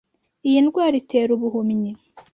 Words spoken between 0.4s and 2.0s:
Iyi ndwara itera ubuhumyi.